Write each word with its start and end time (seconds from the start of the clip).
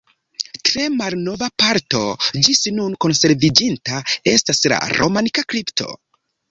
Tre 0.69 0.85
malnova 0.93 1.49
parto 1.63 2.01
ĝis 2.47 2.63
nun 2.79 2.97
konserviĝinta 3.07 4.03
estas 4.35 4.67
la 4.75 4.85
romanika 5.01 5.51
kripto. 5.55 5.97